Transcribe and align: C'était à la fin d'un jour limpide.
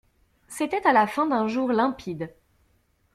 C'était 0.47 0.87
à 0.87 0.93
la 0.93 1.05
fin 1.05 1.27
d'un 1.27 1.47
jour 1.47 1.71
limpide. 1.71 2.33